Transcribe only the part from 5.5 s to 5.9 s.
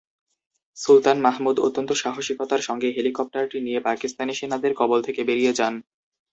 যান।